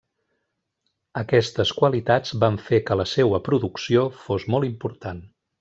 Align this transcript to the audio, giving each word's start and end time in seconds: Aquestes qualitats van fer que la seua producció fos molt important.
Aquestes 1.21 1.73
qualitats 1.81 2.35
van 2.45 2.59
fer 2.71 2.81
que 2.89 2.99
la 3.03 3.07
seua 3.15 3.43
producció 3.51 4.11
fos 4.27 4.51
molt 4.57 4.71
important. 4.75 5.25